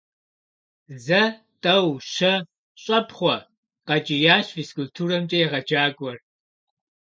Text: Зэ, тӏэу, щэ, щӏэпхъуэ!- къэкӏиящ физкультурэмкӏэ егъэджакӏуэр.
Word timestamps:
Зэ, 1.05 1.21
тӏэу, 1.61 1.89
щэ, 2.11 2.33
щӏэпхъуэ!- 2.81 3.37
къэкӏиящ 3.87 4.45
физкультурэмкӏэ 4.55 5.37
егъэджакӏуэр. 5.45 6.19